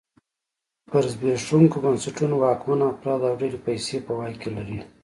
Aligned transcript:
پر 0.89 1.03
زبېښونکو 1.13 1.77
بنسټونو 1.85 2.35
واکمن 2.43 2.79
افراد 2.93 3.21
او 3.27 3.33
ډلې 3.41 3.59
پیسې 3.67 3.97
په 4.05 4.11
واک 4.17 4.35
کې 4.41 4.49
لري. 4.57 4.79